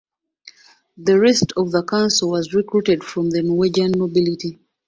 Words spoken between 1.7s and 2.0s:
the